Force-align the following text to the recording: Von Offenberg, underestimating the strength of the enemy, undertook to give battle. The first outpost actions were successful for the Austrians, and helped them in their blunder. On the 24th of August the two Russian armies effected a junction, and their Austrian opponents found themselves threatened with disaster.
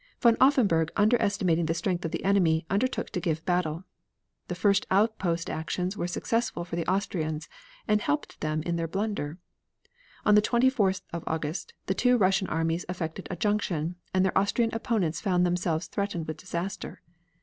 Von 0.19 0.35
Offenberg, 0.41 0.89
underestimating 0.97 1.67
the 1.67 1.75
strength 1.75 2.03
of 2.03 2.09
the 2.09 2.23
enemy, 2.25 2.65
undertook 2.71 3.11
to 3.11 3.19
give 3.19 3.45
battle. 3.45 3.83
The 4.47 4.55
first 4.55 4.87
outpost 4.89 5.47
actions 5.47 5.95
were 5.95 6.07
successful 6.07 6.65
for 6.65 6.75
the 6.75 6.87
Austrians, 6.91 7.47
and 7.87 8.01
helped 8.01 8.41
them 8.41 8.63
in 8.63 8.77
their 8.77 8.87
blunder. 8.87 9.37
On 10.25 10.33
the 10.33 10.41
24th 10.41 11.03
of 11.13 11.23
August 11.27 11.75
the 11.85 11.93
two 11.93 12.17
Russian 12.17 12.47
armies 12.47 12.83
effected 12.89 13.27
a 13.29 13.35
junction, 13.35 13.95
and 14.11 14.25
their 14.25 14.35
Austrian 14.35 14.73
opponents 14.73 15.21
found 15.21 15.45
themselves 15.45 15.85
threatened 15.85 16.25
with 16.27 16.37
disaster. 16.37 17.03